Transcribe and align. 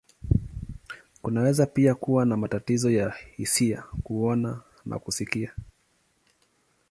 Kunaweza 1.21 1.65
pia 1.65 1.95
kuwa 1.95 2.25
na 2.25 2.37
matatizo 2.37 2.91
ya 2.91 3.13
hisia, 3.37 3.83
kuona, 4.03 4.61
na 4.85 4.99
kusikia. 4.99 5.53